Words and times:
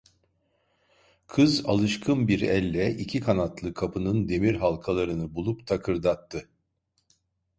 Kız 1.27 1.65
alışkın 1.65 2.27
bir 2.27 2.41
elle 2.41 2.93
iki 2.95 3.19
kanatlı 3.19 3.73
kapının 3.73 4.29
demir 4.29 4.55
halkalarını 4.55 5.35
bulup 5.35 5.67
takırdattı. 5.67 6.49